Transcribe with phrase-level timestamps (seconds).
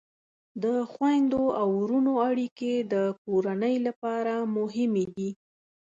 [0.63, 5.29] د خویندو او ورونو اړیکې د کورنۍ لپاره مهمې دي.